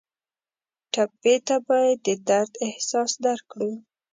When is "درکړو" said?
3.25-3.71